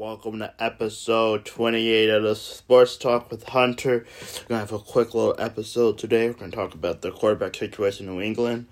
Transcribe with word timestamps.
Welcome 0.00 0.38
to 0.38 0.54
episode 0.58 1.44
28 1.44 2.08
of 2.08 2.22
the 2.22 2.34
Sports 2.34 2.96
Talk 2.96 3.30
with 3.30 3.46
Hunter. 3.50 4.06
We're 4.22 4.48
going 4.48 4.66
to 4.66 4.72
have 4.72 4.72
a 4.72 4.78
quick 4.78 5.12
little 5.12 5.34
episode 5.38 5.98
today. 5.98 6.26
We're 6.26 6.32
going 6.32 6.50
to 6.50 6.56
talk 6.56 6.72
about 6.72 7.02
the 7.02 7.10
quarterback 7.10 7.54
situation 7.54 8.08
in 8.08 8.14
New 8.14 8.22
England. 8.22 8.66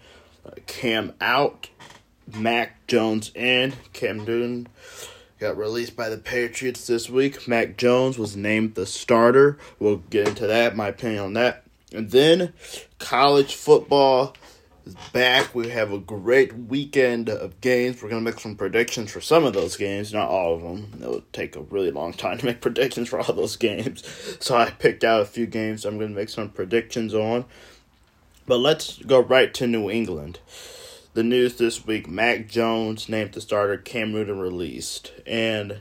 Uh, 0.46 0.52
Cam 0.66 1.12
out, 1.20 1.68
Mac 2.34 2.86
Jones 2.86 3.30
in. 3.34 3.74
Cam 3.92 4.24
Newton 4.24 4.68
got 5.38 5.58
released 5.58 5.94
by 5.94 6.08
the 6.08 6.16
Patriots 6.16 6.86
this 6.86 7.10
week. 7.10 7.46
Mac 7.46 7.76
Jones 7.76 8.16
was 8.16 8.34
named 8.34 8.74
the 8.74 8.86
starter. 8.86 9.58
We'll 9.78 9.98
get 9.98 10.28
into 10.28 10.46
that, 10.46 10.76
my 10.76 10.88
opinion 10.88 11.24
on 11.24 11.32
that. 11.34 11.62
And 11.92 12.10
then 12.10 12.54
college 12.98 13.54
football 13.54 14.34
is 14.88 14.96
back. 15.12 15.54
We 15.54 15.68
have 15.68 15.92
a 15.92 15.98
great 15.98 16.54
weekend 16.54 17.28
of 17.28 17.60
games. 17.60 18.02
We're 18.02 18.08
going 18.08 18.24
to 18.24 18.30
make 18.30 18.40
some 18.40 18.56
predictions 18.56 19.10
for 19.10 19.20
some 19.20 19.44
of 19.44 19.52
those 19.52 19.76
games, 19.76 20.12
not 20.14 20.28
all 20.28 20.54
of 20.54 20.62
them. 20.62 21.00
It 21.02 21.10
would 21.10 21.32
take 21.32 21.56
a 21.56 21.60
really 21.60 21.90
long 21.90 22.14
time 22.14 22.38
to 22.38 22.46
make 22.46 22.60
predictions 22.62 23.08
for 23.08 23.20
all 23.20 23.34
those 23.34 23.56
games. 23.56 24.02
So 24.40 24.56
I 24.56 24.70
picked 24.70 25.04
out 25.04 25.20
a 25.20 25.26
few 25.26 25.46
games 25.46 25.84
I'm 25.84 25.98
going 25.98 26.10
to 26.10 26.16
make 26.16 26.30
some 26.30 26.48
predictions 26.48 27.14
on. 27.14 27.44
But 28.46 28.58
let's 28.58 28.98
go 28.98 29.20
right 29.20 29.52
to 29.54 29.66
New 29.66 29.90
England. 29.90 30.40
The 31.12 31.22
news 31.22 31.56
this 31.56 31.86
week 31.86 32.08
Mac 32.08 32.48
Jones 32.48 33.08
named 33.08 33.32
the 33.32 33.40
starter, 33.42 33.76
Cam 33.76 34.12
Newton 34.12 34.38
released. 34.38 35.12
And 35.26 35.80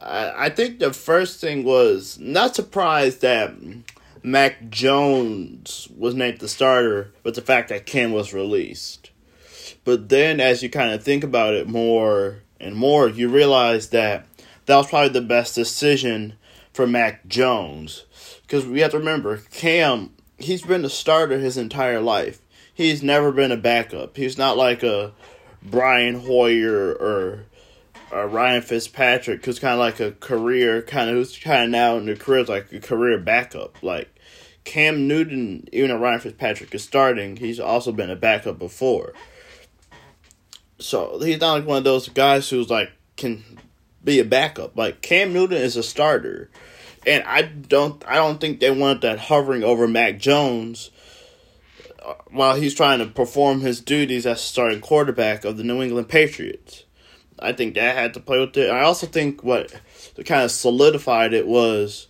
I, 0.00 0.46
I 0.46 0.48
think 0.48 0.78
the 0.78 0.94
first 0.94 1.38
thing 1.38 1.64
was 1.64 2.18
not 2.18 2.56
surprised 2.56 3.20
that 3.20 3.54
Mac 4.22 4.68
Jones 4.70 5.88
was 5.96 6.14
named 6.14 6.38
the 6.38 6.48
starter, 6.48 7.12
but 7.22 7.34
the 7.34 7.42
fact 7.42 7.70
that 7.70 7.86
Cam 7.86 8.12
was 8.12 8.32
released. 8.32 9.10
But 9.84 10.08
then, 10.10 10.38
as 10.38 10.62
you 10.62 10.70
kind 10.70 10.92
of 10.92 11.02
think 11.02 11.24
about 11.24 11.54
it 11.54 11.68
more 11.68 12.42
and 12.60 12.76
more, 12.76 13.08
you 13.08 13.28
realize 13.28 13.88
that 13.88 14.26
that 14.66 14.76
was 14.76 14.86
probably 14.86 15.08
the 15.08 15.26
best 15.26 15.56
decision 15.56 16.34
for 16.72 16.86
Mac 16.86 17.26
Jones. 17.26 18.04
Because 18.42 18.64
we 18.64 18.80
have 18.80 18.92
to 18.92 18.98
remember, 18.98 19.38
Cam, 19.50 20.10
he's 20.38 20.62
been 20.62 20.84
a 20.84 20.90
starter 20.90 21.38
his 21.38 21.56
entire 21.56 22.00
life. 22.00 22.40
He's 22.72 23.02
never 23.02 23.32
been 23.32 23.52
a 23.52 23.56
backup. 23.56 24.16
He's 24.16 24.38
not 24.38 24.56
like 24.56 24.84
a 24.84 25.12
Brian 25.62 26.20
Hoyer 26.20 26.92
or 26.92 27.46
uh, 28.12 28.26
Ryan 28.26 28.62
Fitzpatrick, 28.62 29.44
who's 29.44 29.58
kind 29.58 29.74
of 29.74 29.78
like 29.78 30.00
a 30.00 30.12
career, 30.12 30.82
kind 30.82 31.08
of 31.08 31.16
who's 31.16 31.38
kind 31.38 31.64
of 31.64 31.70
now 31.70 31.96
in 31.96 32.06
the 32.06 32.16
career 32.16 32.44
like 32.44 32.72
a 32.72 32.80
career 32.80 33.18
backup. 33.18 33.82
Like 33.82 34.14
Cam 34.64 35.08
Newton, 35.08 35.68
even 35.72 35.90
though 35.90 35.98
Ryan 35.98 36.20
Fitzpatrick 36.20 36.74
is 36.74 36.84
starting, 36.84 37.36
he's 37.36 37.58
also 37.58 37.92
been 37.92 38.10
a 38.10 38.16
backup 38.16 38.58
before. 38.58 39.14
So 40.78 41.18
he's 41.20 41.40
not 41.40 41.52
like 41.54 41.66
one 41.66 41.78
of 41.78 41.84
those 41.84 42.08
guys 42.08 42.50
who's 42.50 42.68
like 42.68 42.90
can 43.16 43.44
be 44.04 44.18
a 44.18 44.24
backup. 44.24 44.76
Like 44.76 45.00
Cam 45.00 45.32
Newton 45.32 45.58
is 45.58 45.76
a 45.76 45.82
starter, 45.82 46.50
and 47.06 47.24
I 47.24 47.42
don't 47.42 48.04
I 48.06 48.16
don't 48.16 48.40
think 48.40 48.60
they 48.60 48.70
want 48.70 49.00
that 49.02 49.18
hovering 49.18 49.64
over 49.64 49.88
Mac 49.88 50.18
Jones 50.18 50.90
uh, 52.04 52.14
while 52.30 52.56
he's 52.56 52.74
trying 52.74 52.98
to 52.98 53.06
perform 53.06 53.60
his 53.60 53.80
duties 53.80 54.26
as 54.26 54.40
starting 54.40 54.80
quarterback 54.80 55.44
of 55.44 55.56
the 55.56 55.64
New 55.64 55.80
England 55.80 56.08
Patriots. 56.08 56.84
I 57.38 57.52
think 57.52 57.74
that 57.74 57.96
had 57.96 58.14
to 58.14 58.20
play 58.20 58.38
with 58.38 58.56
it. 58.56 58.70
I 58.70 58.82
also 58.82 59.06
think 59.06 59.42
what 59.42 59.72
kind 60.24 60.44
of 60.44 60.50
solidified 60.50 61.32
it 61.32 61.46
was 61.46 62.06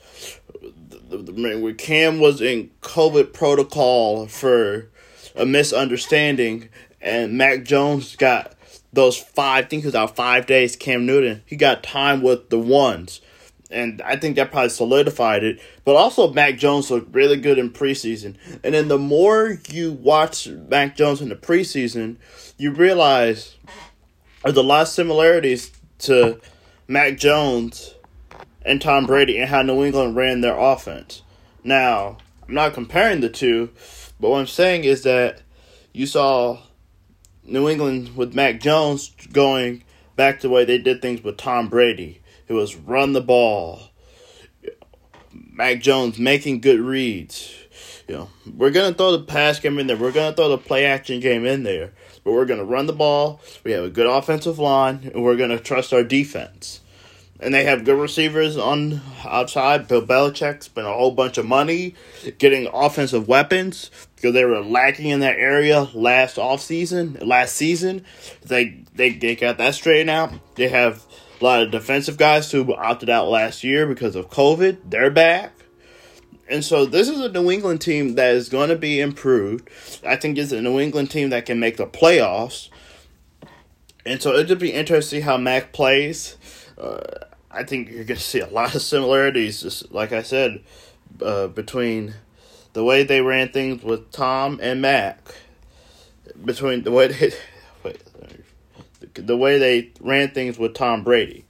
when 1.11 1.75
Cam 1.77 2.21
was 2.21 2.41
in 2.41 2.71
COVID 2.81 3.33
protocol 3.33 4.27
for 4.27 4.89
a 5.35 5.47
misunderstanding, 5.47 6.69
and 7.01 7.37
Mac 7.37 7.65
Jones 7.65 8.17
got 8.17 8.55
those 8.93 9.17
five. 9.17 9.65
I 9.65 9.69
think 9.69 9.85
it 9.85 9.89
was 9.89 9.95
out 9.95 10.17
five 10.17 10.47
days. 10.47 10.77
Cam 10.77 11.07
Newton 11.07 11.43
he 11.47 11.57
got 11.57 11.83
time 11.83 12.23
with 12.23 12.51
the 12.51 12.59
ones, 12.59 13.21
and 13.71 14.01
I 14.03 14.17
think 14.17 14.37
that 14.37 14.51
probably 14.51 14.71
solidified 14.71 15.45
it. 15.45 15.61
But 15.85 15.97
also, 15.97 16.33
Mac 16.33 16.59
Jones 16.59 16.91
looked 16.91 17.15
really 17.15 17.37
good 17.37 17.59
in 17.59 17.71
preseason, 17.71 18.37
and 18.63 18.75
then 18.75 18.89
the 18.89 18.99
more 18.99 19.59
you 19.69 19.93
watch 19.93 20.49
Mac 20.49 20.97
Jones 20.97 21.21
in 21.21 21.29
the 21.29 21.37
preseason, 21.37 22.17
you 22.59 22.73
realize 22.73 23.57
there's 24.45 24.57
a 24.57 24.63
lot 24.63 24.83
of 24.83 24.89
similarities 24.89 25.71
to 25.99 26.41
Mac 26.89 27.17
Jones 27.17 27.95
and 28.65 28.81
Tom 28.81 29.07
Brady 29.07 29.39
and 29.39 29.49
how 29.49 29.63
New 29.63 29.85
England 29.85 30.17
ran 30.17 30.41
their 30.41 30.59
offense. 30.59 31.23
Now, 31.65 32.19
I'm 32.47 32.55
not 32.55 32.75
comparing 32.75 33.21
the 33.21 33.29
two, 33.29 33.71
but 34.21 34.31
what 34.31 34.39
I'm 34.39 34.47
saying 34.47 34.85
is 34.85 35.03
that 35.03 35.43
you 35.93 36.07
saw 36.07 36.59
New 37.45 37.69
England 37.69 38.17
with 38.17 38.35
Mac 38.35 38.61
Jones 38.61 39.13
going 39.33 39.85
back 40.17 40.41
to 40.41 40.49
the 40.49 40.53
way 40.53 40.65
they 40.65 40.79
did 40.79 41.03
things 41.03 41.23
with 41.23 41.37
Tom 41.37 41.69
Brady. 41.69 42.21
It 42.49 42.53
was 42.53 42.77
run 42.77 43.13
the 43.13 43.21
ball. 43.21 43.91
Mac 45.33 45.81
Jones 45.81 46.19
making 46.19 46.61
good 46.61 46.81
reads. 46.81 47.55
You 48.09 48.15
know, 48.15 48.29
we're 48.57 48.71
gonna 48.71 48.95
throw 48.95 49.13
the 49.13 49.25
pass 49.25 49.61
game 49.61 49.79
in 49.79 49.87
there. 49.87 49.97
We're 49.97 50.13
gonna 50.13 50.35
throw 50.35 50.49
the 50.49 50.59
play 50.59 50.85
action 50.85 51.21
game 51.21 51.47
in 51.47 51.63
there. 51.63 51.93
But 52.25 52.33
we're 52.33 52.47
gonna 52.47 52.65
run 52.65 52.87
the 52.87 52.93
ball. 52.93 53.41
We 53.65 53.73
have 53.73 53.85
a 53.85 53.91
good 53.91 54.07
offensive 54.07 54.59
line, 54.59 55.11
and 55.13 55.23
we're 55.23 55.37
gonna 55.37 55.59
trust 55.59 55.93
our 55.93 56.05
defense 56.05 56.81
and 57.43 57.53
they 57.53 57.65
have 57.65 57.85
good 57.85 58.01
receivers 58.01 58.57
on 58.57 59.01
outside. 59.25 59.89
Bill 59.89 60.01
Belichick 60.01 60.63
spent 60.63 60.87
a 60.87 60.93
whole 60.93 61.11
bunch 61.11 61.37
of 61.39 61.45
money 61.45 61.95
getting 62.39 62.69
offensive 62.73 63.27
weapons 63.27 63.91
because 64.15 64.33
they 64.33 64.45
were 64.45 64.61
lacking 64.61 65.07
in 65.07 65.21
that 65.21 65.37
area 65.37 65.89
last 65.93 66.39
off 66.39 66.61
season, 66.61 67.19
last 67.21 67.57
season. 67.57 68.05
They 68.45 68.85
they 68.95 69.11
they 69.11 69.35
got 69.35 69.59
that 69.59 69.75
straightened 69.75 70.11
out. 70.11 70.33
They 70.55 70.69
have 70.69 71.05
a 71.41 71.45
lot 71.45 71.63
of 71.63 71.73
defensive 71.73 72.17
guys 72.17 72.51
who 72.51 72.73
opted 72.75 73.11
out 73.11 73.29
last 73.29 73.65
year 73.65 73.87
because 73.87 74.15
of 74.15 74.31
COVID. 74.31 74.79
They're 74.85 75.11
back. 75.11 75.53
And 76.53 76.63
so 76.63 76.85
this 76.85 77.09
is 77.09 77.19
a 77.19 77.31
New 77.31 77.51
England 77.51 77.81
team 77.81 78.15
that 78.17 78.35
is 78.35 78.51
going 78.51 78.69
to 78.69 78.77
be 78.77 79.01
improved. 79.01 79.71
I 80.05 80.17
think 80.17 80.37
it's 80.37 80.53
a 80.53 80.61
New 80.61 80.79
England 80.79 81.11
team 81.11 81.31
that 81.31 81.47
can 81.47 81.59
make 81.59 81.79
the 81.79 81.87
playoffs. 81.87 82.69
And 84.05 84.21
so 84.21 84.35
it'll 84.35 84.57
be 84.57 84.71
interesting 84.71 85.23
how 85.23 85.39
Mac 85.39 85.73
plays. 85.73 86.37
Uh, 86.77 87.01
I 87.51 87.65
think 87.65 87.89
you're 87.89 88.05
going 88.05 88.19
to 88.19 88.23
see 88.23 88.41
a 88.41 88.49
lot 88.49 88.75
of 88.75 88.83
similarities, 88.83 89.63
just 89.63 89.93
like 89.93 90.13
I 90.13 90.23
said, 90.23 90.63
uh, 91.23 91.47
between 91.47 92.17
the 92.75 92.85
way 92.85 93.03
they 93.03 93.23
ran 93.23 93.49
things 93.49 93.83
with 93.83 94.13
Tom 94.13 94.61
and 94.63 94.83
Mac, 94.83 95.35
between 96.45 96.83
the 96.83 96.91
way 96.91 97.09
they, 97.09 97.33
the 99.15 99.39
way 99.39 99.57
they 99.57 99.91
ran 100.03 100.33
things 100.33 100.59
with 100.59 100.75
Tom 100.75 101.03
Brady. 101.03 101.47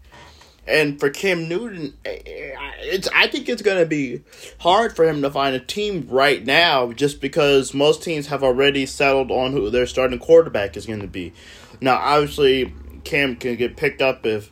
And 0.72 0.98
for 0.98 1.10
Cam 1.10 1.48
Newton, 1.48 1.92
eh, 2.06 2.18
eh, 2.24 2.54
it's 2.80 3.06
I 3.14 3.26
think 3.26 3.48
it's 3.48 3.60
going 3.60 3.78
to 3.78 3.86
be 3.86 4.22
hard 4.58 4.96
for 4.96 5.04
him 5.04 5.20
to 5.20 5.30
find 5.30 5.54
a 5.54 5.60
team 5.60 6.06
right 6.08 6.42
now 6.42 6.92
just 6.92 7.20
because 7.20 7.74
most 7.74 8.02
teams 8.02 8.28
have 8.28 8.42
already 8.42 8.86
settled 8.86 9.30
on 9.30 9.52
who 9.52 9.68
their 9.68 9.86
starting 9.86 10.18
quarterback 10.18 10.76
is 10.76 10.86
going 10.86 11.00
to 11.00 11.06
be. 11.06 11.34
Now, 11.82 11.96
obviously, 11.96 12.72
Cam 13.04 13.36
can 13.36 13.56
get 13.56 13.76
picked 13.76 14.00
up 14.00 14.24
if 14.24 14.50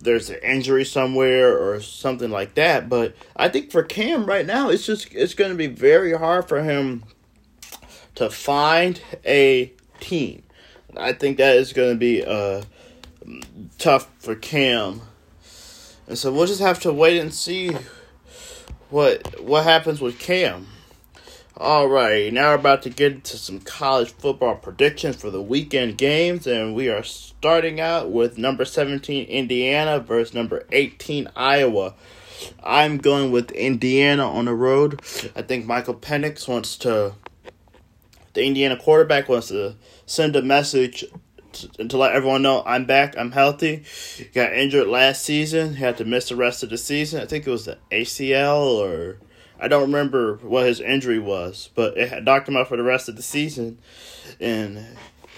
there's 0.00 0.30
an 0.30 0.38
injury 0.44 0.84
somewhere 0.84 1.58
or 1.58 1.80
something 1.80 2.30
like 2.30 2.54
that. 2.54 2.88
But 2.88 3.16
I 3.34 3.48
think 3.48 3.72
for 3.72 3.82
Cam 3.82 4.26
right 4.26 4.46
now, 4.46 4.68
it's 4.68 4.86
just 4.86 5.12
it's 5.12 5.34
going 5.34 5.50
to 5.50 5.56
be 5.56 5.66
very 5.66 6.16
hard 6.16 6.46
for 6.46 6.62
him 6.62 7.02
to 8.14 8.30
find 8.30 9.00
a 9.24 9.72
team. 9.98 10.44
I 10.96 11.14
think 11.14 11.38
that 11.38 11.56
is 11.56 11.72
going 11.72 11.94
to 11.94 11.98
be 11.98 12.24
uh, 12.24 12.62
tough 13.78 14.08
for 14.20 14.34
Cam, 14.34 15.02
and 16.08 16.18
so 16.18 16.32
we'll 16.32 16.46
just 16.46 16.60
have 16.60 16.80
to 16.80 16.92
wait 16.92 17.20
and 17.20 17.32
see 17.32 17.76
what 18.90 19.40
what 19.42 19.64
happens 19.64 20.00
with 20.00 20.18
Cam. 20.18 20.66
All 21.56 21.88
right, 21.88 22.32
now 22.32 22.50
we're 22.50 22.54
about 22.54 22.82
to 22.82 22.90
get 22.90 23.12
into 23.12 23.36
some 23.36 23.60
college 23.60 24.12
football 24.12 24.54
predictions 24.54 25.16
for 25.16 25.28
the 25.28 25.42
weekend 25.42 25.98
games, 25.98 26.46
and 26.46 26.74
we 26.74 26.88
are 26.88 27.02
starting 27.02 27.80
out 27.80 28.12
with 28.12 28.38
number 28.38 28.64
17 28.64 29.26
Indiana 29.26 29.98
versus 29.98 30.32
number 30.32 30.64
18 30.70 31.28
Iowa. 31.34 31.94
I'm 32.62 32.98
going 32.98 33.32
with 33.32 33.50
Indiana 33.50 34.30
on 34.30 34.44
the 34.44 34.54
road. 34.54 35.00
I 35.34 35.42
think 35.42 35.66
Michael 35.66 35.96
Penix 35.96 36.46
wants 36.46 36.76
to, 36.78 37.14
the 38.34 38.44
Indiana 38.44 38.76
quarterback 38.76 39.28
wants 39.28 39.48
to 39.48 39.74
send 40.06 40.36
a 40.36 40.42
message 40.42 41.04
to, 41.60 41.88
to 41.88 41.96
let 41.96 42.12
everyone 42.12 42.42
know 42.42 42.62
I'm 42.64 42.84
back, 42.84 43.16
I'm 43.16 43.32
healthy. 43.32 43.84
Got 44.34 44.52
injured 44.52 44.88
last 44.88 45.24
season, 45.24 45.74
had 45.74 45.96
to 45.98 46.04
miss 46.04 46.28
the 46.28 46.36
rest 46.36 46.62
of 46.62 46.70
the 46.70 46.78
season. 46.78 47.20
I 47.20 47.26
think 47.26 47.46
it 47.46 47.50
was 47.50 47.66
the 47.66 47.78
ACL 47.90 48.78
or 48.78 49.18
I 49.60 49.68
don't 49.68 49.82
remember 49.82 50.36
what 50.36 50.66
his 50.66 50.80
injury 50.80 51.18
was, 51.18 51.70
but 51.74 51.96
it 51.96 52.22
knocked 52.22 52.48
him 52.48 52.56
out 52.56 52.68
for 52.68 52.76
the 52.76 52.82
rest 52.82 53.08
of 53.08 53.16
the 53.16 53.22
season. 53.22 53.78
And 54.38 54.86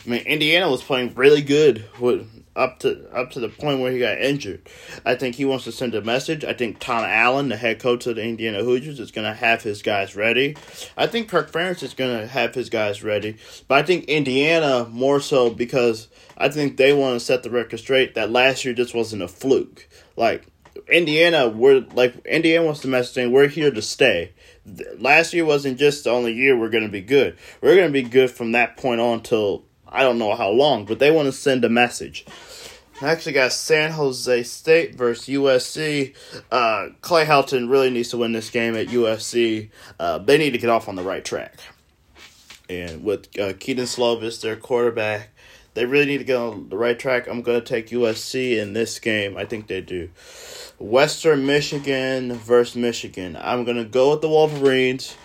I 0.06 0.08
mean, 0.08 0.22
Indiana 0.22 0.70
was 0.70 0.82
playing 0.82 1.14
really 1.14 1.42
good 1.42 1.84
with 1.98 2.26
up 2.56 2.80
to 2.80 3.08
up 3.14 3.30
to 3.30 3.40
the 3.40 3.48
point 3.48 3.80
where 3.80 3.92
he 3.92 3.98
got 3.98 4.18
injured. 4.18 4.68
I 5.04 5.14
think 5.14 5.34
he 5.34 5.44
wants 5.44 5.64
to 5.64 5.72
send 5.72 5.94
a 5.94 6.02
message. 6.02 6.44
I 6.44 6.52
think 6.52 6.78
Tom 6.78 7.04
Allen, 7.04 7.48
the 7.48 7.56
head 7.56 7.80
coach 7.80 8.06
of 8.06 8.16
the 8.16 8.22
Indiana 8.22 8.62
Hoosiers, 8.64 8.98
is 8.98 9.12
going 9.12 9.26
to 9.26 9.34
have 9.34 9.62
his 9.62 9.82
guys 9.82 10.16
ready. 10.16 10.56
I 10.96 11.06
think 11.06 11.28
Kirk 11.28 11.50
Ferentz 11.52 11.82
is 11.82 11.94
going 11.94 12.18
to 12.18 12.26
have 12.26 12.54
his 12.54 12.70
guys 12.70 13.02
ready. 13.02 13.36
But 13.68 13.78
I 13.78 13.82
think 13.82 14.04
Indiana 14.06 14.86
more 14.90 15.20
so 15.20 15.50
because 15.50 16.08
I 16.36 16.48
think 16.48 16.76
they 16.76 16.92
want 16.92 17.20
to 17.20 17.24
set 17.24 17.42
the 17.42 17.50
record 17.50 17.78
straight 17.78 18.14
that 18.14 18.30
last 18.30 18.64
year 18.64 18.74
just 18.74 18.94
wasn't 18.94 19.22
a 19.22 19.28
fluke. 19.28 19.88
Like 20.16 20.46
Indiana, 20.88 21.48
we're 21.48 21.80
like 21.92 22.24
Indiana 22.26 22.64
wants 22.64 22.80
the 22.80 22.88
message 22.88 23.14
saying 23.14 23.32
we're 23.32 23.48
here 23.48 23.70
to 23.70 23.82
stay. 23.82 24.32
Last 24.98 25.32
year 25.32 25.44
wasn't 25.44 25.78
just 25.78 26.04
the 26.04 26.10
only 26.10 26.32
year 26.32 26.58
we're 26.58 26.68
going 26.68 26.84
to 26.84 26.90
be 26.90 27.00
good. 27.00 27.38
We're 27.60 27.76
going 27.76 27.88
to 27.88 27.92
be 27.92 28.02
good 28.02 28.30
from 28.30 28.52
that 28.52 28.76
point 28.76 29.00
on 29.00 29.22
till 29.22 29.64
I 29.90 30.02
don't 30.02 30.18
know 30.18 30.34
how 30.34 30.50
long, 30.50 30.84
but 30.84 30.98
they 30.98 31.10
want 31.10 31.26
to 31.26 31.32
send 31.32 31.64
a 31.64 31.68
message. 31.68 32.24
I 33.02 33.10
actually 33.10 33.32
got 33.32 33.52
San 33.52 33.92
Jose 33.92 34.42
State 34.42 34.94
versus 34.94 35.26
USC. 35.26 36.14
Uh, 36.52 36.88
Clay 37.00 37.24
Helton 37.24 37.70
really 37.70 37.88
needs 37.88 38.10
to 38.10 38.18
win 38.18 38.32
this 38.32 38.50
game 38.50 38.76
at 38.76 38.88
USC. 38.88 39.70
Uh, 39.98 40.18
they 40.18 40.36
need 40.36 40.50
to 40.50 40.58
get 40.58 40.68
off 40.68 40.86
on 40.86 40.96
the 40.96 41.02
right 41.02 41.24
track. 41.24 41.54
And 42.68 43.02
with 43.02 43.26
uh, 43.38 43.54
Kedon 43.58 43.86
Slovis, 43.86 44.42
their 44.42 44.54
quarterback, 44.54 45.30
they 45.74 45.86
really 45.86 46.06
need 46.06 46.18
to 46.18 46.24
get 46.24 46.36
on 46.36 46.68
the 46.68 46.76
right 46.76 46.98
track. 46.98 47.26
I'm 47.26 47.42
going 47.42 47.58
to 47.60 47.66
take 47.66 47.88
USC 47.88 48.58
in 48.58 48.74
this 48.74 48.98
game. 48.98 49.36
I 49.36 49.46
think 49.46 49.66
they 49.66 49.80
do. 49.80 50.10
Western 50.78 51.46
Michigan 51.46 52.34
versus 52.34 52.76
Michigan. 52.76 53.36
I'm 53.40 53.64
going 53.64 53.76
to 53.76 53.84
go 53.84 54.10
with 54.10 54.20
the 54.20 54.28
Wolverines. 54.28 55.16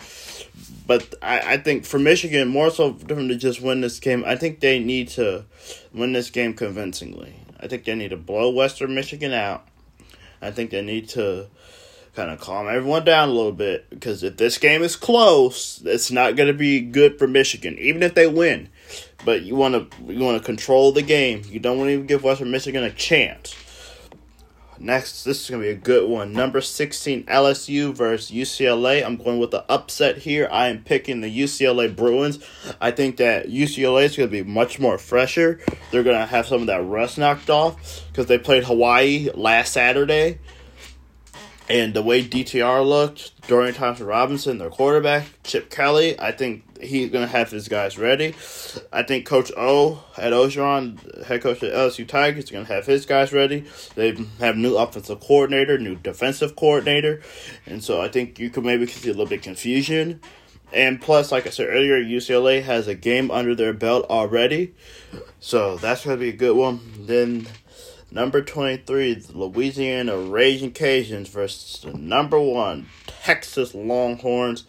But 0.87 1.15
I, 1.21 1.53
I 1.53 1.57
think 1.57 1.85
for 1.85 1.99
Michigan, 1.99 2.47
more 2.47 2.69
so 2.69 2.91
them 2.91 3.27
to 3.27 3.35
just 3.35 3.61
win 3.61 3.81
this 3.81 3.99
game, 3.99 4.23
I 4.25 4.35
think 4.35 4.59
they 4.59 4.79
need 4.79 5.07
to 5.09 5.45
win 5.93 6.13
this 6.13 6.29
game 6.29 6.53
convincingly. 6.53 7.35
I 7.59 7.67
think 7.67 7.85
they 7.85 7.95
need 7.95 8.09
to 8.09 8.17
blow 8.17 8.49
Western 8.49 8.93
Michigan 8.93 9.33
out. 9.33 9.67
I 10.41 10.51
think 10.51 10.69
they 10.69 10.81
need 10.81 11.09
to 11.09 11.47
kind 12.15 12.29
of 12.29 12.39
calm 12.39 12.67
everyone 12.67 13.03
down 13.03 13.29
a 13.29 13.31
little 13.31 13.51
bit 13.51 13.89
because 13.89 14.23
if 14.23 14.37
this 14.37 14.57
game 14.57 14.83
is 14.83 14.95
close, 14.95 15.81
it's 15.83 16.11
not 16.11 16.35
going 16.35 16.47
to 16.47 16.53
be 16.53 16.81
good 16.81 17.19
for 17.19 17.27
Michigan, 17.27 17.77
even 17.79 18.03
if 18.03 18.13
they 18.13 18.27
win. 18.27 18.69
But 19.25 19.41
you 19.41 19.55
want 19.55 19.73
to 19.91 20.13
you 20.13 20.23
want 20.23 20.37
to 20.37 20.45
control 20.45 20.91
the 20.91 21.01
game. 21.01 21.41
You 21.47 21.59
don't 21.59 21.77
want 21.77 21.89
to 21.89 21.93
even 21.93 22.05
give 22.05 22.23
Western 22.23 22.51
Michigan 22.51 22.83
a 22.83 22.91
chance. 22.91 23.55
Next, 24.79 25.23
this 25.23 25.43
is 25.43 25.49
going 25.49 25.61
to 25.61 25.67
be 25.67 25.71
a 25.71 25.75
good 25.75 26.09
one. 26.09 26.33
Number 26.33 26.61
16, 26.61 27.23
LSU 27.25 27.93
versus 27.93 28.31
UCLA. 28.31 29.05
I'm 29.05 29.15
going 29.17 29.39
with 29.39 29.51
the 29.51 29.69
upset 29.71 30.19
here. 30.19 30.49
I 30.51 30.67
am 30.67 30.83
picking 30.83 31.21
the 31.21 31.39
UCLA 31.39 31.95
Bruins. 31.95 32.39
I 32.81 32.91
think 32.91 33.17
that 33.17 33.47
UCLA 33.47 34.03
is 34.03 34.17
going 34.17 34.29
to 34.29 34.43
be 34.43 34.43
much 34.43 34.79
more 34.79 34.97
fresher. 34.97 35.59
They're 35.91 36.03
going 36.03 36.19
to 36.19 36.25
have 36.25 36.45
some 36.45 36.61
of 36.61 36.67
that 36.67 36.83
rust 36.83 37.17
knocked 37.17 37.49
off 37.49 38.03
because 38.07 38.25
they 38.27 38.37
played 38.37 38.65
Hawaii 38.65 39.29
last 39.33 39.73
Saturday. 39.73 40.39
And 41.67 41.93
the 41.93 42.03
way 42.03 42.23
DTR 42.23 42.85
looked, 42.85 43.41
Dorian 43.47 43.73
Thompson 43.73 44.05
Robinson, 44.05 44.59
their 44.59 44.69
quarterback, 44.69 45.25
Chip 45.43 45.71
Kelly, 45.71 46.19
I 46.19 46.31
think 46.31 46.63
he's 46.87 47.09
going 47.11 47.25
to 47.25 47.31
have 47.31 47.51
his 47.51 47.67
guys 47.67 47.97
ready. 47.97 48.35
I 48.91 49.03
think 49.03 49.25
Coach 49.25 49.51
O 49.57 50.03
Ed 50.17 50.31
Orgeron, 50.31 51.25
head 51.25 51.41
coach 51.41 51.61
at 51.63 51.73
LSU 51.73 52.07
Tigers, 52.07 52.45
is 52.45 52.51
going 52.51 52.65
to 52.65 52.73
have 52.73 52.85
his 52.85 53.05
guys 53.05 53.33
ready. 53.33 53.65
They 53.95 54.15
have 54.39 54.57
new 54.57 54.77
offensive 54.77 55.19
coordinator, 55.19 55.77
new 55.77 55.95
defensive 55.95 56.55
coordinator, 56.55 57.21
and 57.65 57.83
so 57.83 58.01
I 58.01 58.09
think 58.09 58.39
you 58.39 58.49
could 58.49 58.63
maybe 58.63 58.85
see 58.87 59.09
a 59.09 59.13
little 59.13 59.25
bit 59.27 59.41
confusion. 59.43 60.21
And 60.73 60.99
plus, 60.99 61.31
like 61.31 61.47
I 61.47 61.51
said 61.51 61.67
earlier, 61.67 62.03
UCLA 62.03 62.63
has 62.63 62.87
a 62.87 62.95
game 62.95 63.29
under 63.31 63.55
their 63.55 63.73
belt 63.73 64.07
already, 64.09 64.73
so 65.39 65.77
that's 65.77 66.03
going 66.03 66.17
to 66.17 66.21
be 66.21 66.29
a 66.29 66.33
good 66.33 66.57
one. 66.57 66.79
Then 66.99 67.47
number 68.11 68.41
23, 68.41 69.13
the 69.13 69.37
Louisiana 69.37 70.17
Raging 70.17 70.71
Cajuns 70.71 71.27
versus 71.27 71.85
number 71.93 72.39
one 72.39 72.87
Texas 73.05 73.73
Longhorns. 73.75 74.65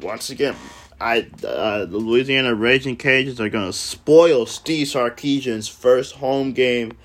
Once 0.00 0.30
again, 0.30 0.56
I 1.00 1.26
uh, 1.46 1.84
the 1.86 1.98
Louisiana 1.98 2.54
Raging 2.54 2.96
Cajuns 2.96 3.40
are 3.40 3.50
to 3.66 3.72
spoil 3.72 4.46
Steve 4.46 4.86
Sarkisian's 4.86 5.68
first 5.68 6.16
home 6.16 6.52
game 6.52 6.96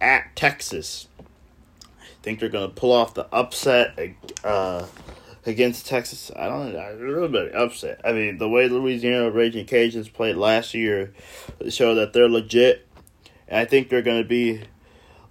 at 0.00 0.34
Texas. 0.36 1.08
I 1.20 2.22
think 2.22 2.40
they're 2.40 2.48
to 2.68 2.74
pull 2.74 2.92
off 2.92 3.14
the 3.14 3.26
upset 3.32 3.98
uh, 4.44 4.86
against 5.46 5.86
Texas. 5.86 6.30
I 6.36 6.48
don't 6.48 6.72
know, 6.72 6.78
a 6.78 6.94
little 6.94 7.28
bit 7.28 7.54
upset. 7.54 8.00
I 8.04 8.12
mean, 8.12 8.38
the 8.38 8.48
way 8.48 8.68
Louisiana 8.68 9.30
Raging 9.30 9.66
Cajuns 9.66 10.12
played 10.12 10.36
last 10.36 10.74
year 10.74 11.14
showed 11.70 11.94
that 11.94 12.12
they're 12.12 12.28
legit. 12.28 12.86
And 13.48 13.58
I 13.58 13.64
think 13.64 13.88
they're 13.88 14.02
to 14.22 14.28
be 14.28 14.62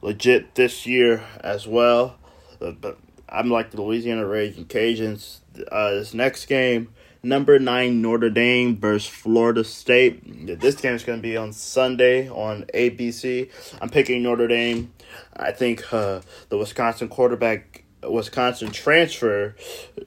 legit 0.01 0.55
this 0.55 0.85
year 0.87 1.23
as 1.41 1.67
well. 1.67 2.17
But 2.59 2.97
I'm 3.29 3.49
like 3.51 3.71
the 3.71 3.81
Louisiana 3.81 4.25
Raging 4.25 4.65
Cajuns. 4.65 5.39
Uh, 5.71 5.91
this 5.91 6.13
next 6.13 6.47
game 6.47 6.89
number 7.23 7.59
nine 7.59 8.01
Notre 8.01 8.29
Dame 8.29 8.77
versus 8.77 9.09
Florida 9.09 9.63
State. 9.63 10.59
This 10.59 10.75
game 10.75 10.93
is 10.93 11.03
going 11.03 11.19
to 11.19 11.23
be 11.23 11.37
on 11.37 11.53
Sunday 11.53 12.29
on 12.29 12.63
ABC. 12.73 13.49
I'm 13.81 13.89
picking 13.89 14.23
Notre 14.23 14.47
Dame. 14.47 14.93
I 15.35 15.51
think 15.51 15.91
uh, 15.93 16.21
the 16.49 16.57
Wisconsin 16.57 17.09
quarterback, 17.09 17.83
Wisconsin 18.03 18.71
transfer, 18.71 19.55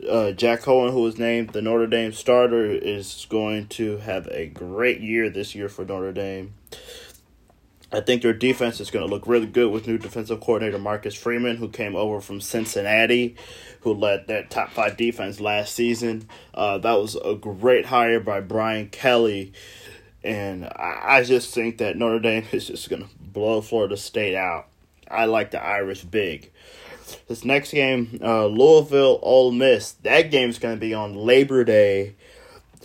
uh, 0.09 0.33
Jack 0.33 0.63
Coan, 0.63 0.93
who 0.93 1.03
was 1.03 1.19
named 1.19 1.51
the 1.51 1.63
Notre 1.63 1.87
Dame 1.87 2.13
starter, 2.13 2.65
is 2.65 3.27
going 3.29 3.67
to 3.69 3.99
have 3.99 4.27
a 4.29 4.47
great 4.47 5.01
year 5.01 5.29
this 5.29 5.55
year 5.55 5.69
for 5.69 5.85
Notre 5.85 6.13
Dame. 6.13 6.55
I 7.93 8.01
think 8.01 8.23
their 8.23 8.33
defense 8.33 8.81
is 8.81 8.91
going 8.91 9.07
to 9.07 9.13
look 9.13 9.27
really 9.27 9.47
good 9.47 9.71
with 9.71 9.87
new 9.87 9.99
defensive 9.99 10.41
coordinator 10.41 10.79
Marcus 10.79 11.15
Freeman, 11.15 11.59
who 11.59 11.69
came 11.69 11.95
over 11.95 12.23
from 12.23 12.41
Cincinnati, 12.41 13.37
who 13.83 13.93
led 13.93 14.29
that 14.29 14.51
top 14.51 14.71
five 14.71 14.97
defense 14.97 15.41
last 15.41 15.75
season. 15.75 16.27
Uh, 16.55 16.79
that 16.79 16.95
was 16.95 17.17
a 17.17 17.35
great 17.35 17.87
hire 17.87 18.19
by 18.21 18.41
Brian 18.41 18.89
Kelly. 18.89 19.53
And 20.25 20.65
I, 20.65 21.01
I 21.03 21.23
just 21.25 21.53
think 21.53 21.79
that 21.79 21.97
Notre 21.97 22.21
Dame 22.21 22.47
is 22.53 22.69
just 22.69 22.89
going 22.89 23.03
to 23.03 23.09
blow 23.21 23.61
Florida 23.61 23.99
State 23.99 24.37
out. 24.37 24.69
I 25.11 25.27
like 25.27 25.51
the 25.51 25.63
Irish 25.63 26.03
big. 26.03 26.51
This 27.29 27.45
next 27.45 27.73
game, 27.73 28.21
uh, 28.23 28.47
Louisville 28.47 29.19
Ole 29.23 29.53
Miss. 29.53 29.93
That 29.93 30.31
game 30.31 30.49
is 30.49 30.59
going 30.59 30.77
to 30.77 30.81
be 30.81 30.95
on 30.95 31.15
Labor 31.15 31.63
Day 31.63 32.15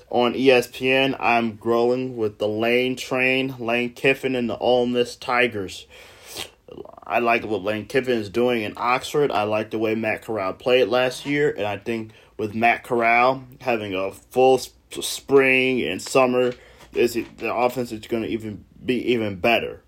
on 0.09 0.33
ESPN. 0.33 1.15
I'm 1.19 1.55
growing 1.55 2.17
with 2.17 2.37
the 2.37 2.47
Lane 2.47 2.95
Train, 2.95 3.55
Lane 3.59 3.93
Kiffin, 3.93 4.35
and 4.35 4.49
the 4.49 4.57
Ole 4.57 4.85
Miss 4.85 5.15
Tigers. 5.15 5.87
I 7.05 7.19
like 7.19 7.45
what 7.45 7.63
Lane 7.63 7.85
Kiffin 7.85 8.17
is 8.17 8.29
doing 8.29 8.63
in 8.63 8.73
Oxford. 8.75 9.31
I 9.31 9.43
like 9.43 9.71
the 9.71 9.79
way 9.79 9.95
Matt 9.95 10.23
Corral 10.23 10.53
played 10.53 10.89
last 10.89 11.25
year, 11.25 11.51
and 11.51 11.65
I 11.65 11.77
think 11.77 12.11
with 12.37 12.53
Matt 12.53 12.83
Corral 12.83 13.43
having 13.61 13.95
a 13.95 14.11
full 14.11 14.59
spring 14.59 15.81
and 15.83 16.01
summer, 16.01 16.53
is 16.93 17.13
the 17.13 17.53
offense 17.53 17.91
is 17.91 18.05
going 18.07 18.23
to 18.23 18.29
even 18.29 18.65
be 18.85 19.13
even 19.13 19.35
better. 19.35 19.81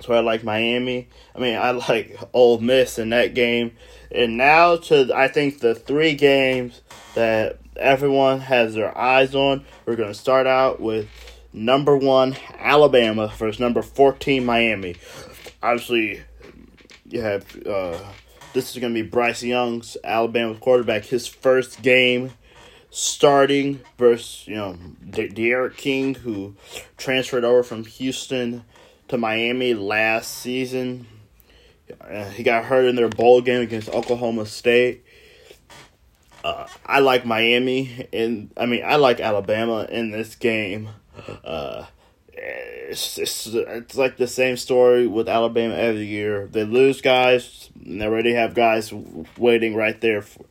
So 0.00 0.14
I 0.14 0.20
like 0.20 0.42
Miami. 0.42 1.08
I 1.34 1.38
mean, 1.38 1.56
I 1.56 1.70
like 1.70 2.18
Ole 2.32 2.58
Miss 2.58 2.98
in 2.98 3.10
that 3.10 3.34
game. 3.34 3.76
And 4.10 4.36
now 4.36 4.76
to 4.76 5.12
I 5.14 5.28
think 5.28 5.60
the 5.60 5.74
three 5.74 6.14
games 6.14 6.80
that 7.14 7.58
everyone 7.76 8.40
has 8.40 8.74
their 8.74 8.96
eyes 8.96 9.34
on. 9.34 9.64
We're 9.86 9.96
going 9.96 10.12
to 10.12 10.18
start 10.18 10.46
out 10.46 10.80
with 10.80 11.08
number 11.52 11.96
one 11.96 12.36
Alabama 12.58 13.32
versus 13.36 13.60
number 13.60 13.82
fourteen 13.82 14.44
Miami. 14.44 14.96
Obviously, 15.62 16.22
you 17.08 17.20
have 17.20 17.44
uh, 17.66 17.98
this 18.52 18.74
is 18.74 18.80
going 18.80 18.94
to 18.94 19.02
be 19.02 19.08
Bryce 19.08 19.42
Young's 19.42 19.96
Alabama 20.04 20.54
quarterback, 20.56 21.04
his 21.04 21.26
first 21.26 21.82
game 21.82 22.32
starting 22.90 23.80
versus 23.96 24.46
you 24.46 24.54
know 24.54 24.76
De- 25.08 25.28
D'Eriq 25.28 25.76
King, 25.76 26.14
who 26.14 26.54
transferred 26.96 27.44
over 27.44 27.62
from 27.62 27.84
Houston 27.84 28.64
to 29.08 29.18
Miami 29.18 29.74
last 29.74 30.38
season. 30.38 31.06
Uh, 32.00 32.24
he 32.30 32.42
got 32.42 32.64
hurt 32.64 32.86
in 32.86 32.96
their 32.96 33.08
bowl 33.08 33.40
game 33.40 33.60
against 33.60 33.88
Oklahoma 33.90 34.46
State. 34.46 35.04
Uh, 36.44 36.66
I 36.84 36.98
like 37.00 37.24
Miami, 37.24 38.08
and 38.12 38.50
I 38.56 38.66
mean 38.66 38.82
I 38.84 38.96
like 38.96 39.20
Alabama 39.20 39.86
in 39.90 40.10
this 40.10 40.34
game. 40.34 40.88
Uh, 41.44 41.86
it's, 42.34 43.18
it's 43.18 43.46
it's 43.46 43.96
like 43.96 44.16
the 44.16 44.26
same 44.26 44.56
story 44.56 45.06
with 45.06 45.28
Alabama 45.28 45.74
every 45.74 46.06
year. 46.06 46.48
They 46.48 46.64
lose 46.64 47.00
guys, 47.00 47.70
and 47.84 48.00
they 48.00 48.06
already 48.06 48.34
have 48.34 48.54
guys 48.54 48.92
waiting 49.38 49.74
right 49.74 50.00
there. 50.00 50.22
For, 50.22 50.44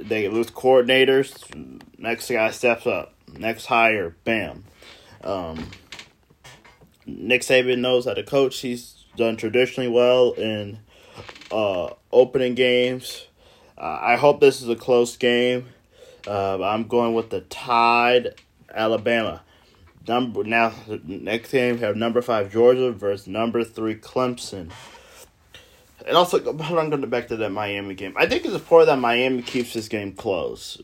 they 0.00 0.28
lose 0.28 0.50
coordinators. 0.50 1.44
Next 1.98 2.30
guy 2.30 2.50
steps 2.50 2.86
up. 2.86 3.14
Next 3.36 3.66
hire, 3.66 4.16
bam. 4.24 4.64
Um, 5.22 5.70
Nick 7.06 7.42
Saban 7.42 7.78
knows 7.78 8.06
how 8.06 8.14
to 8.14 8.22
coach. 8.22 8.60
He's 8.60 9.04
done 9.16 9.36
traditionally 9.36 9.88
well 9.88 10.32
in 10.32 10.78
uh, 11.50 11.90
opening 12.12 12.54
games 12.54 13.27
uh, 13.78 13.98
I 14.02 14.16
hope 14.16 14.40
this 14.40 14.60
is 14.60 14.68
a 14.68 14.76
close 14.76 15.16
game. 15.16 15.66
Uh, 16.26 16.62
I'm 16.62 16.88
going 16.88 17.14
with 17.14 17.30
the 17.30 17.42
Tide, 17.42 18.34
Alabama. 18.74 19.42
number 20.06 20.42
now 20.42 20.72
next 21.04 21.52
game 21.52 21.76
we 21.76 21.80
have 21.82 21.96
number 21.96 22.20
five 22.20 22.52
Georgia 22.52 22.90
versus 22.92 23.28
number 23.28 23.62
three 23.64 23.94
Clemson. 23.94 24.70
And 26.06 26.16
also, 26.16 26.38
I'm 26.38 26.90
going 26.90 27.02
to 27.02 27.06
back 27.06 27.28
to 27.28 27.36
that 27.36 27.50
Miami 27.50 27.94
game. 27.94 28.14
I 28.16 28.26
think 28.26 28.44
it's 28.44 28.54
important 28.54 28.88
that 28.88 28.98
Miami 28.98 29.42
keeps 29.42 29.74
this 29.74 29.88
game 29.88 30.12
close 30.12 30.80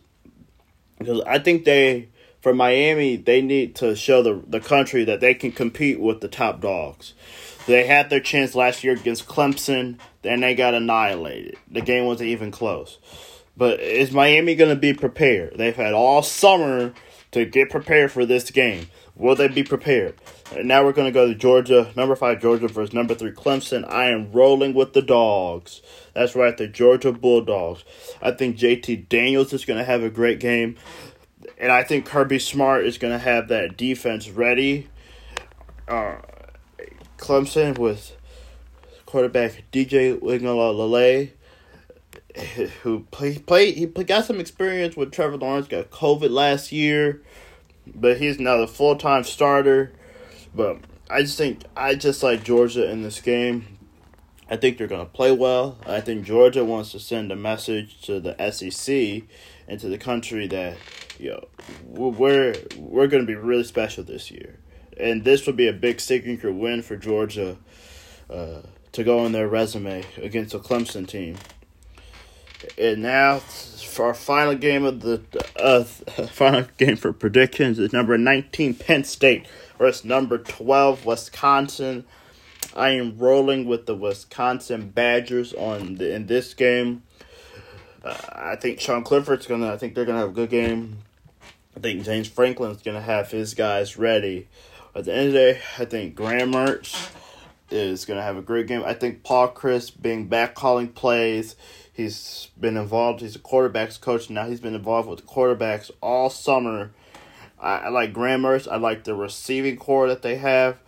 because 0.98 1.20
I 1.26 1.38
think 1.38 1.64
they, 1.64 2.08
for 2.40 2.54
Miami, 2.54 3.16
they 3.16 3.40
need 3.42 3.74
to 3.76 3.96
show 3.96 4.22
the 4.22 4.42
the 4.46 4.60
country 4.60 5.04
that 5.04 5.20
they 5.20 5.34
can 5.34 5.52
compete 5.52 6.00
with 6.00 6.20
the 6.20 6.28
top 6.28 6.60
dogs. 6.60 7.14
They 7.66 7.86
had 7.86 8.10
their 8.10 8.20
chance 8.20 8.54
last 8.54 8.84
year 8.84 8.94
against 8.94 9.26
Clemson, 9.26 9.98
then 10.22 10.40
they 10.40 10.54
got 10.54 10.74
annihilated. 10.74 11.56
The 11.70 11.80
game 11.80 12.04
wasn't 12.04 12.30
even 12.30 12.50
close. 12.50 12.98
But 13.56 13.80
is 13.80 14.10
Miami 14.10 14.54
going 14.54 14.74
to 14.74 14.80
be 14.80 14.92
prepared? 14.92 15.56
They've 15.56 15.76
had 15.76 15.94
all 15.94 16.22
summer 16.22 16.92
to 17.30 17.44
get 17.44 17.70
prepared 17.70 18.12
for 18.12 18.26
this 18.26 18.50
game. 18.50 18.88
Will 19.16 19.36
they 19.36 19.48
be 19.48 19.62
prepared? 19.62 20.16
And 20.54 20.66
now 20.66 20.84
we're 20.84 20.92
going 20.92 21.06
to 21.06 21.12
go 21.12 21.28
to 21.28 21.34
Georgia, 21.34 21.92
number 21.96 22.16
five 22.16 22.40
Georgia 22.40 22.68
versus 22.68 22.92
number 22.92 23.14
three 23.14 23.30
Clemson. 23.30 23.88
I 23.88 24.10
am 24.10 24.32
rolling 24.32 24.74
with 24.74 24.92
the 24.92 25.02
dogs. 25.02 25.82
That's 26.14 26.34
right, 26.34 26.56
the 26.56 26.66
Georgia 26.66 27.12
Bulldogs. 27.12 27.84
I 28.20 28.32
think 28.32 28.56
JT 28.56 29.08
Daniels 29.08 29.52
is 29.52 29.64
going 29.64 29.78
to 29.78 29.84
have 29.84 30.02
a 30.02 30.10
great 30.10 30.40
game. 30.40 30.76
And 31.58 31.70
I 31.70 31.84
think 31.84 32.06
Kirby 32.06 32.40
Smart 32.40 32.84
is 32.84 32.98
going 32.98 33.12
to 33.12 33.18
have 33.18 33.48
that 33.48 33.76
defense 33.76 34.28
ready. 34.28 34.88
Uh, 35.86 36.16
Clemson 37.24 37.78
with 37.78 38.16
quarterback 39.06 39.64
DJ 39.72 40.18
Uiagalelei 40.18 41.30
who 42.82 43.00
play, 43.10 43.38
played 43.38 43.76
he 43.76 43.86
got 43.86 44.24
some 44.24 44.40
experience 44.40 44.96
with 44.96 45.12
Trevor 45.12 45.36
Lawrence. 45.36 45.68
Got 45.68 45.90
COVID 45.90 46.30
last 46.30 46.72
year, 46.72 47.22
but 47.86 48.18
he's 48.18 48.38
now 48.38 48.58
the 48.58 48.66
full 48.66 48.96
time 48.96 49.24
starter. 49.24 49.92
But 50.54 50.78
I 51.08 51.22
just 51.22 51.38
think 51.38 51.62
I 51.76 51.94
just 51.94 52.22
like 52.22 52.44
Georgia 52.44 52.90
in 52.90 53.02
this 53.02 53.20
game. 53.20 53.78
I 54.50 54.56
think 54.56 54.76
they're 54.76 54.86
gonna 54.88 55.06
play 55.06 55.32
well. 55.32 55.78
I 55.86 56.00
think 56.00 56.26
Georgia 56.26 56.64
wants 56.64 56.92
to 56.92 57.00
send 57.00 57.32
a 57.32 57.36
message 57.36 58.02
to 58.02 58.20
the 58.20 58.36
SEC 58.50 59.22
and 59.66 59.80
to 59.80 59.88
the 59.88 59.98
country 59.98 60.46
that 60.48 60.76
you 61.18 61.30
know 61.30 61.44
we're 61.86 62.54
we're 62.76 63.06
gonna 63.06 63.24
be 63.24 63.34
really 63.34 63.64
special 63.64 64.04
this 64.04 64.30
year, 64.30 64.58
and 64.98 65.24
this 65.24 65.46
would 65.46 65.56
be 65.56 65.68
a 65.68 65.72
big 65.72 66.00
signature 66.00 66.52
win 66.52 66.82
for 66.82 66.96
Georgia 66.96 67.56
uh, 68.30 68.60
to 68.92 69.04
go 69.04 69.20
on 69.20 69.32
their 69.32 69.48
resume 69.48 70.04
against 70.16 70.54
a 70.54 70.58
Clemson 70.58 71.06
team. 71.06 71.36
And 72.78 73.02
now 73.02 73.38
for 73.38 74.06
our 74.06 74.14
final 74.14 74.54
game 74.54 74.84
of 74.84 75.00
the 75.00 75.22
uh, 75.56 75.84
final 76.28 76.66
game 76.78 76.96
for 76.96 77.12
predictions 77.12 77.78
is 77.78 77.92
number 77.92 78.16
19 78.18 78.74
Penn 78.74 79.04
State 79.04 79.46
versus 79.78 80.04
number 80.04 80.38
12 80.38 81.04
Wisconsin. 81.04 82.04
I 82.74 82.90
am 82.90 83.18
rolling 83.18 83.66
with 83.66 83.86
the 83.86 83.94
Wisconsin 83.94 84.90
Badgers 84.90 85.52
on 85.52 85.96
the, 85.96 86.12
in 86.12 86.26
this 86.26 86.54
game. 86.54 87.02
Uh, 88.02 88.16
I 88.32 88.56
think 88.56 88.80
Sean 88.80 89.04
Clifford's 89.04 89.46
gonna. 89.46 89.72
I 89.72 89.76
think 89.76 89.94
they're 89.94 90.04
gonna 90.04 90.18
have 90.18 90.30
a 90.30 90.32
good 90.32 90.50
game. 90.50 90.98
I 91.76 91.80
think 91.80 92.04
James 92.04 92.28
Franklin's 92.28 92.82
gonna 92.82 93.00
have 93.00 93.30
his 93.30 93.54
guys 93.54 93.96
ready. 93.96 94.48
At 94.94 95.04
the 95.06 95.14
end 95.14 95.28
of 95.28 95.32
the 95.32 95.38
day, 95.38 95.60
I 95.78 95.84
think 95.84 96.14
Graham 96.14 96.52
Mertz 96.52 97.10
is 97.70 98.04
gonna 98.04 98.22
have 98.22 98.36
a 98.36 98.42
great 98.42 98.66
game. 98.66 98.82
I 98.84 98.94
think 98.94 99.22
Paul 99.22 99.50
Chryst 99.52 100.00
being 100.00 100.28
back 100.28 100.54
calling 100.54 100.88
plays 100.88 101.56
He's 101.94 102.48
been 102.58 102.76
involved. 102.76 103.20
He's 103.20 103.36
a 103.36 103.38
quarterbacks 103.38 104.00
coach 104.00 104.28
now. 104.28 104.48
He's 104.48 104.60
been 104.60 104.74
involved 104.74 105.08
with 105.08 105.20
the 105.20 105.26
quarterbacks 105.26 105.92
all 106.00 106.28
summer. 106.28 106.90
I, 107.60 107.76
I 107.76 107.88
like 107.90 108.12
Graham. 108.12 108.44
I 108.44 108.76
like 108.76 109.04
the 109.04 109.14
receiving 109.14 109.76
corps 109.76 110.08
that 110.08 110.22
they 110.22 110.34
have, 110.36 110.78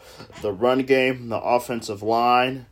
the 0.43 0.53
run 0.53 0.81
game, 0.81 1.29
the 1.29 1.39
offensive 1.39 2.03
line, 2.03 2.67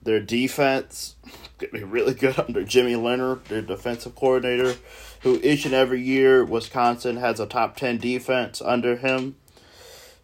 their 0.00 0.20
defense. 0.20 1.16
Gonna 1.58 1.72
be 1.72 1.82
really 1.82 2.14
good 2.14 2.38
under 2.38 2.62
Jimmy 2.62 2.94
Leonhard, 2.94 3.46
their 3.46 3.62
defensive 3.62 4.14
coordinator, 4.14 4.76
who 5.22 5.40
each 5.42 5.64
and 5.64 5.74
every 5.74 6.00
year 6.00 6.44
Wisconsin 6.44 7.16
has 7.16 7.40
a 7.40 7.46
top 7.46 7.74
ten 7.76 7.98
defense 7.98 8.62
under 8.62 8.96
him. 8.96 9.34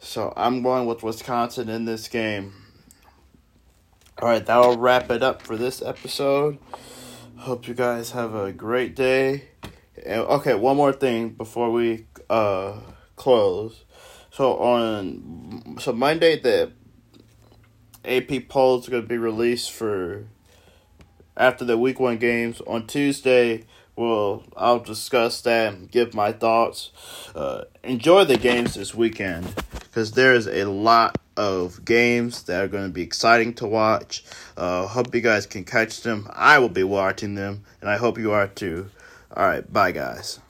So 0.01 0.33
I'm 0.37 0.63
going 0.63 0.87
with 0.87 1.03
Wisconsin 1.03 1.69
in 1.69 1.85
this 1.85 2.09
game. 2.09 2.53
All 4.21 4.29
right, 4.29 4.45
that'll 4.45 4.79
wrap 4.79 5.11
it 5.11 5.23
up 5.23 5.43
for 5.43 5.57
this 5.57 5.83
episode. 5.83 6.59
Hope 7.37 7.67
you 7.67 7.75
guys 7.75 8.13
have 8.13 8.35
a 8.35 8.53
great 8.53 8.95
day. 8.95 9.49
And, 10.05 10.21
okay, 10.23 10.55
one 10.55 10.77
more 10.77 10.93
thing 10.93 11.31
before 11.31 11.71
we 11.71 12.07
uh 12.31 12.81
close. 13.17 13.85
So 14.31 14.57
on 14.59 15.77
so 15.81 15.93
Monday 15.93 16.39
the 16.39 16.73
AP 18.05 18.49
polls 18.49 18.87
are 18.87 18.93
going 18.93 19.03
to 19.03 19.09
be 19.09 19.19
released 19.19 19.73
for 19.73 20.27
after 21.37 21.65
the 21.65 21.77
week 21.77 22.01
1 22.01 22.19
games 22.19 22.61
on 22.67 22.87
Tuesday. 22.87 23.65
Well, 23.97 24.45
I'll 24.57 24.79
discuss 24.79 25.41
that 25.43 25.75
and 25.75 25.91
give 25.91 26.15
my 26.15 26.31
thoughts. 26.33 26.93
Uh, 27.35 27.65
enjoy 27.83 28.25
the 28.25 28.37
games 28.37 28.75
this 28.75 28.95
weekend 28.95 29.55
because 29.91 30.13
there's 30.13 30.47
a 30.47 30.65
lot 30.65 31.19
of 31.37 31.85
games 31.85 32.43
that 32.45 32.63
are 32.63 32.69
going 32.69 32.85
to 32.85 32.93
be 32.93 33.03
exciting 33.03 33.55
to 33.55 33.67
watch. 33.67 34.25
Uh, 34.57 34.87
hope 34.87 35.15
you 35.15 35.21
guys 35.21 35.47
can 35.47 35.65
catch 35.65 36.03
them. 36.03 36.29
I 36.33 36.59
will 36.59 36.69
be 36.69 36.85
watching 36.85 37.35
them, 37.35 37.65
and 37.81 37.89
I 37.89 37.97
hope 37.97 38.19
you 38.19 38.33
are 38.33 38.49
too. 38.49 38.91
All 39.37 39.47
right, 39.47 39.73
bye, 39.73 39.93
guys. 39.93 40.41